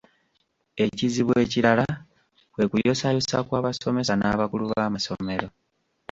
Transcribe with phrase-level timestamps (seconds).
[0.85, 1.85] Ekizibu ekirala
[2.53, 5.47] kwe kuyosaayosa kw'abasomesa n'abakulu b'amasomero.